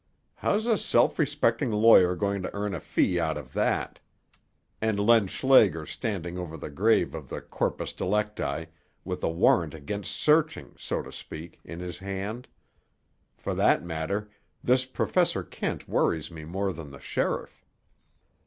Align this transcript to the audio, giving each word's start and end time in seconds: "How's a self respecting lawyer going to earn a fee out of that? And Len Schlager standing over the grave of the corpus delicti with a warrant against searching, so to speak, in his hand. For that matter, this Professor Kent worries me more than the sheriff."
"How's 0.37 0.65
a 0.65 0.79
self 0.79 1.19
respecting 1.19 1.69
lawyer 1.71 2.15
going 2.15 2.41
to 2.41 2.51
earn 2.55 2.73
a 2.73 2.79
fee 2.79 3.19
out 3.19 3.37
of 3.37 3.53
that? 3.53 3.99
And 4.81 4.99
Len 4.99 5.27
Schlager 5.27 5.85
standing 5.85 6.39
over 6.39 6.57
the 6.57 6.71
grave 6.71 7.13
of 7.13 7.29
the 7.29 7.39
corpus 7.39 7.93
delicti 7.93 8.65
with 9.05 9.23
a 9.23 9.29
warrant 9.29 9.75
against 9.75 10.13
searching, 10.15 10.73
so 10.75 11.03
to 11.03 11.11
speak, 11.11 11.59
in 11.63 11.81
his 11.81 11.99
hand. 11.99 12.47
For 13.37 13.53
that 13.53 13.83
matter, 13.85 14.31
this 14.63 14.85
Professor 14.85 15.43
Kent 15.43 15.87
worries 15.87 16.31
me 16.31 16.45
more 16.45 16.73
than 16.73 16.89
the 16.89 16.99
sheriff." 16.99 17.63